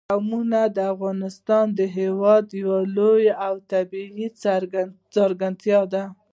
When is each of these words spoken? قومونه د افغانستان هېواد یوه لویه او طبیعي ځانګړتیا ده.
قومونه 0.09 0.61
د 0.75 0.77
افغانستان 0.93 1.67
هېواد 1.97 2.45
یوه 2.61 2.79
لویه 2.95 3.35
او 3.47 3.53
طبیعي 3.71 4.27
ځانګړتیا 5.13 5.79
ده. 5.93 6.03